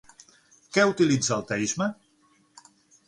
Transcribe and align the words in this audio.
Què 0.77 0.85
utilitza 0.93 1.35
el 1.37 1.45
teisme? 1.53 1.91